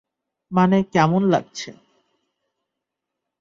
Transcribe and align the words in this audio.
মানে, 0.51 0.77
কেমন 0.93 1.21
লাগছে? 1.23 1.69